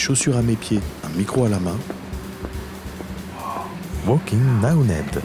[0.00, 1.76] chaussures à mes pieds, un micro à la main.
[4.06, 5.22] Walking Ned.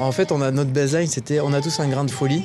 [0.00, 2.44] En fait, on a notre baseline, c'était on a tous un grain de folie.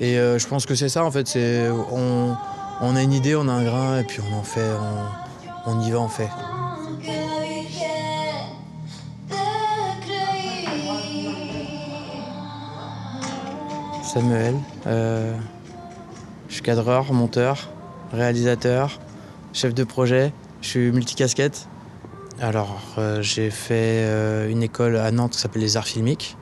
[0.00, 2.34] Et euh, je pense que c'est ça en fait, c'est on,
[2.80, 4.70] on, a une idée, on a un grain et puis on en fait,
[5.66, 6.28] on, on y va, on fait.
[14.08, 14.54] Samuel,
[14.86, 15.36] euh,
[16.48, 17.68] je suis cadreur, monteur,
[18.10, 19.00] réalisateur,
[19.52, 21.68] chef de projet, je suis multicasquette.
[22.40, 26.38] Alors, euh, j'ai fait euh, une école à Nantes qui s'appelle les Arts Filmiques.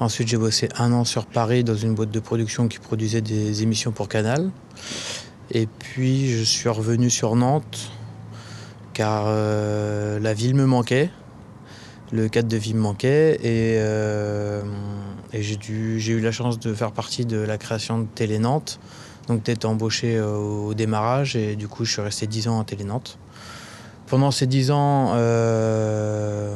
[0.00, 3.62] Ensuite, j'ai bossé un an sur Paris dans une boîte de production qui produisait des
[3.62, 4.50] émissions pour Canal.
[5.52, 7.92] Et puis, je suis revenu sur Nantes
[8.92, 11.10] car la ville me manquait.
[12.10, 13.76] Le cadre de vie me manquait et,
[15.32, 18.80] et j'ai eu la chance de faire partie de la création de Télé Nantes.
[19.28, 22.84] Donc d'être embauché au démarrage et du coup je suis resté 10 ans à Télé
[22.84, 23.18] Nantes.
[24.08, 26.54] Pendant ces dix ans, euh,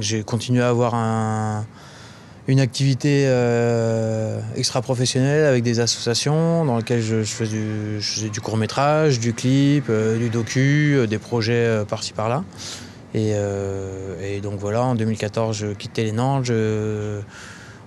[0.00, 0.94] j'ai continué à avoir
[2.48, 9.84] une activité euh, extra-professionnelle avec des associations dans lesquelles je, faisais, du, court-métrage, du clip,
[9.88, 12.42] euh, du docu, des projets par-ci par-là.
[13.14, 16.50] Et, donc voilà, en 2014, je quittais les Nantes.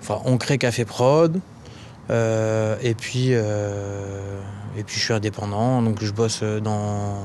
[0.02, 1.40] enfin, on crée Café Prod.
[2.10, 7.20] et, puis, et puis je suis indépendant, donc je bosse dans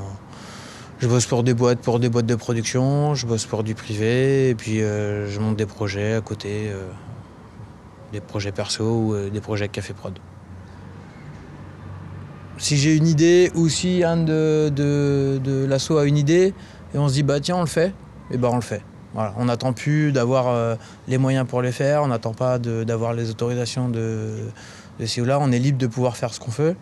[0.99, 4.49] je bosse pour des boîtes, pour des boîtes de production, je bosse pour du privé,
[4.49, 6.89] et puis euh, je monte des projets à côté, euh,
[8.13, 10.19] des projets perso ou euh, des projets Café Prod.
[12.57, 16.55] Si j'ai une idée ou si un de, de, l'assaut a une idée
[16.95, 17.93] et on se dit bah tiens on le fait,
[18.31, 18.83] et ben on le fait.
[19.15, 19.35] Voilà.
[19.39, 20.77] On n'attend plus d'avoir
[21.09, 24.35] les moyens pour les faire, on n'attend pas d'avoir les autorisations de,
[24.99, 26.77] de ci ou là, on est libre de pouvoir faire ce qu'on veut.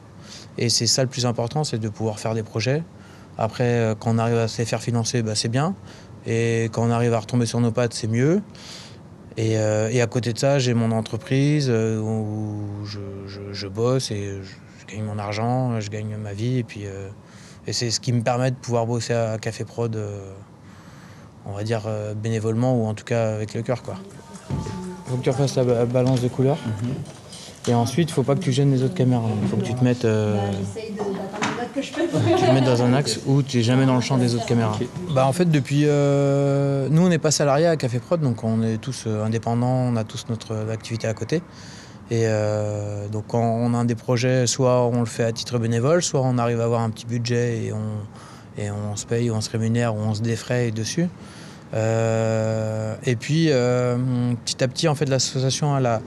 [0.59, 2.83] Et c'est ça le plus important, c'est de pouvoir faire des projets.
[3.39, 5.75] Après, euh, quand on arrive à se les faire financer, bah, c'est bien.
[6.27, 8.41] Et quand on arrive à retomber sur nos pattes, c'est mieux.
[9.37, 14.95] Et, euh, à côté de ça, j'ai mon entreprise euh, où je, bosse et je,
[14.95, 16.59] gagne mon argent, je gagne ma vie.
[16.59, 16.85] Et, puis,
[17.67, 19.99] et c'est ce qui me permet de pouvoir bosser à Café Prod,
[21.47, 21.83] on va dire
[22.17, 23.83] bénévolement ou en tout cas avec le cœur.
[24.51, 26.59] Il faut que tu refasses la balance de couleurs.
[26.67, 26.95] Mhm.
[27.67, 29.29] Et ensuite, il ne faut pas que tu gênes les autres caméras.
[29.43, 30.07] Il faut que tu te mettes
[31.83, 34.47] tu te mets dans un axe où tu n'es jamais dans le champ des autres
[34.47, 34.79] caméras.
[35.11, 38.63] Bah en fait depuis euh, nous on n'est pas salariés à Café Prod donc on
[38.63, 41.43] est tous euh, indépendants, on a tous notre activité à côté.
[42.11, 46.03] Et euh, donc quand on a des projets, soit on le fait à titre bénévole,
[46.03, 49.41] soit on arrive à avoir un petit budget et on, et on se paye, on
[49.41, 51.09] se rémunère, on se défraye dessus.
[51.73, 56.01] et puis petit à petit en fait l'association a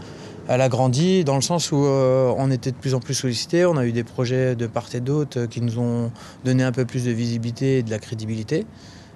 [0.49, 3.65] elle a grandi dans le sens où euh, on était de plus en plus sollicité.
[3.65, 6.11] On a eu des projets de part et d'autre qui nous ont
[6.45, 8.65] donné un peu plus de visibilité et de la crédibilité.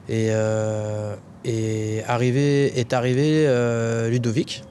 [0.10, 1.16] Et, euh,
[2.06, 4.64] arrivé, est arrivé euh, Ludovic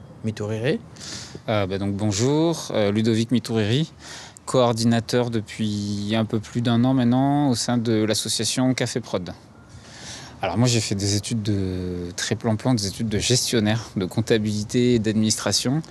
[1.47, 1.67] Mitouriri.
[1.67, 3.91] Bah donc bonjour, Ludovic Mitouriri,
[4.45, 9.33] coordinateur depuis un peu plus d'un an maintenant au sein de l'association Café Prod.
[10.41, 14.95] Alors moi j'ai fait des études de très plan-plan, des études de gestionnaire, de comptabilité
[14.95, 15.81] et d'administration.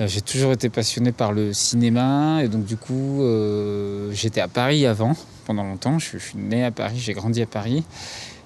[0.00, 4.48] Euh, j'ai toujours été passionné par le cinéma et donc du coup euh, j'étais à
[4.48, 5.98] Paris avant pendant longtemps.
[5.98, 7.82] Je, suis né à Paris, j'ai grandi à Paris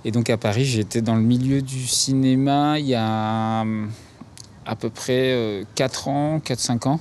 [0.05, 3.65] et donc à Paris j'étais dans le milieu du cinéma il y a
[4.67, 7.01] à peu près 4 euh, ans, 4-5 ans.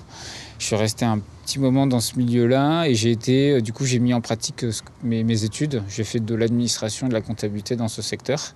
[0.60, 4.00] Je suis resté un petit moment dans ce milieu-là et j'ai été, du coup, j'ai
[4.00, 4.66] mis en pratique
[5.04, 5.84] mes, mes études.
[5.90, 8.54] J'ai fait de l'administration et de la comptabilité dans ce secteur.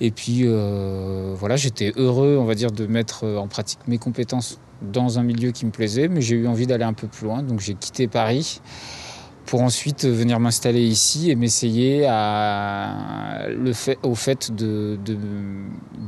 [0.00, 5.18] Et puis voilà, j'étais heureux, on va dire, de mettre en pratique mes compétences dans
[5.18, 7.42] un milieu qui me plaisait, mais j'ai eu envie d'aller un peu plus loin.
[7.42, 8.60] Donc j'ai quitté Paris
[9.46, 12.02] pour ensuite venir m'installer ici et m'essayer
[14.02, 14.98] au fait de,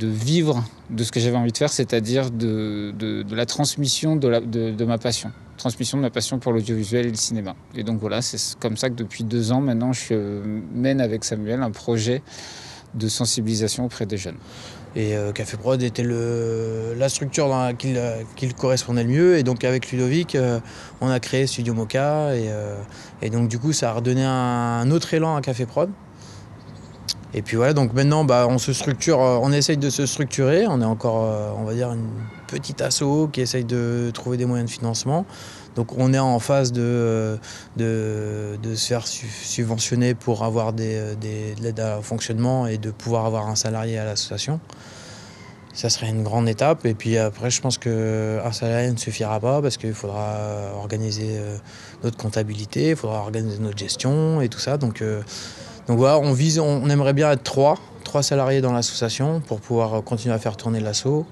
[0.01, 4.97] vivre de ce que j'avais envie de faire, c'est-à-dire de, la transmission de, de, ma
[4.97, 5.31] passion.
[5.57, 7.55] Transmission de ma passion pour l'audiovisuel et le cinéma.
[7.75, 10.41] Et donc voilà, c'est comme ça que depuis deux ans maintenant, je
[10.73, 12.21] mène avec Samuel un projet
[12.93, 14.37] de sensibilisation auprès des jeunes.
[14.95, 19.37] Et euh, Café Prod était la structure dans laquelle euh, correspondait le mieux.
[19.37, 20.59] Et donc avec Ludovic, euh,
[21.01, 22.35] on a créé Studio Mocha.
[22.35, 22.49] Et,
[23.21, 25.89] et, donc du coup, ça a redonné un, autre élan à Café Prod.
[27.35, 30.65] Et puis voilà, donc maintenant, bah, on se structure, on essaye de se structurer.
[30.67, 32.09] On est encore, on va dire, une
[32.47, 35.25] petite asso qui essaye de trouver des moyens de financement.
[35.79, 37.39] Donc on est en phase de,
[37.77, 41.15] se faire subventionner pour avoir de
[41.61, 44.59] l'aide à fonctionnement et de pouvoir avoir un salarié à l'association.
[45.73, 46.85] Ça serait une grande étape.
[46.85, 50.35] Et puis après, je pense qu'un salarié ne suffira pas parce qu'il faudra
[50.75, 51.55] organiser euh,
[52.03, 54.75] notre comptabilité, il faudra organiser notre gestion et tout ça.
[54.75, 55.21] Donc, euh,
[55.87, 60.39] voilà, on, vise, on aimerait bien être trois salariés dans l'association pour pouvoir continuer à
[60.39, 61.25] faire tourner l'assaut.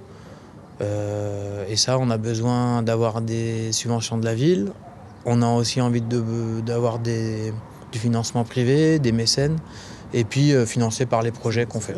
[0.81, 4.71] Euh, et ça, on a besoin d'avoir des subventions de la ville.
[5.25, 7.51] On a aussi envie d'avoir du
[7.94, 9.57] financement privé, des mécènes,
[10.13, 11.97] et puis euh, financé par les projets qu'on fait.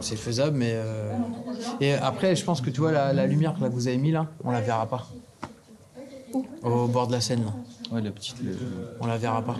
[0.00, 0.72] C'est faisable, mais.
[0.74, 1.12] Euh,
[1.80, 4.50] et après, je pense que tu vois la, lumière que vous avez mis là, on
[4.50, 5.08] la verra pas.
[6.62, 7.54] Au bord de la Seine, là.
[7.92, 8.36] Ouais, la petite.
[9.00, 9.56] On la verra pas.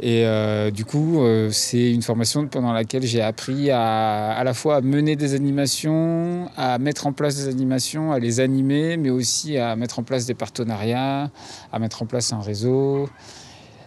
[0.00, 4.54] Et euh, du coup, euh, c'est une formation pendant laquelle j'ai appris à, à la
[4.54, 9.10] fois à mener des animations, à mettre en place des animations, à les animer, mais
[9.10, 11.30] aussi à mettre en place des partenariats,
[11.72, 13.08] à mettre en place un réseau.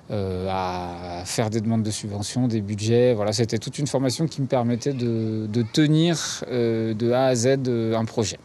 [0.09, 3.13] Euh, à faire des demandes de subventions, des budgets.
[3.13, 7.59] Voilà, c'était toute une formation qui me permettait de, de tenir de A à Z
[7.95, 8.37] un projet.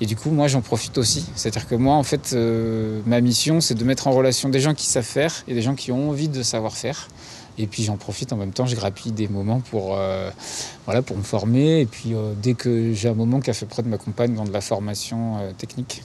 [0.00, 1.26] Et du coup, moi, j'en profite aussi.
[1.34, 4.74] C'est-à-dire que moi, en fait, euh, ma mission, c'est de mettre en relation des gens
[4.74, 7.08] qui savent faire et des gens qui ont envie de savoir faire.
[7.58, 10.30] Et puis j'en profite en même temps, je grappille des moments pour, euh,
[10.84, 11.80] voilà, pour me former.
[11.80, 15.38] Et puis euh, dès que j'ai un moment, Café Prod m'accompagne dans de la formation
[15.56, 16.02] technique.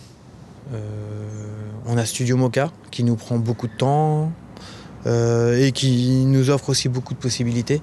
[1.85, 4.31] on a Studio Mocha qui nous prend beaucoup de temps
[5.05, 7.81] et qui nous offre aussi beaucoup de possibilités.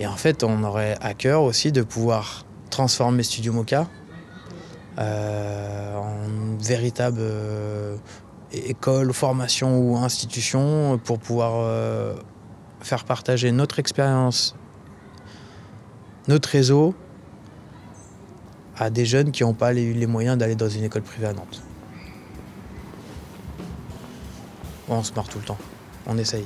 [0.00, 3.88] Et en fait, on aurait à cœur aussi de pouvoir transformer Studio Mocha
[4.98, 7.96] en véritable euh,
[8.52, 12.14] école, formation ou institution pour pouvoir euh,
[12.80, 14.54] faire partager notre expérience,
[16.28, 16.94] notre réseau
[18.76, 21.32] à des jeunes qui n'ont pas les, les moyens d'aller dans une école privée à
[21.32, 21.62] Nantes.
[24.88, 25.58] on se marre tout le temps,
[26.06, 26.44] on essaye.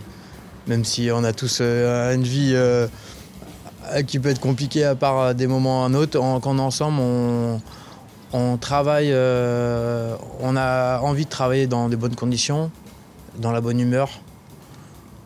[0.67, 2.55] Même si on a tous une vie
[4.07, 7.61] qui peut être compliquée à part des moments à un autre, est ensemble, on,
[8.33, 12.71] on travaille, euh, on a envie de travailler dans de bonnes conditions,
[13.39, 14.21] dans la bonne humeur.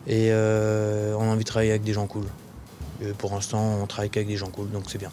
[0.07, 2.25] Et euh, on a envie de travailler avec des gens cool.
[3.17, 5.11] Pour l'instant, on travaille qu'avec des gens cool, donc c'est bien.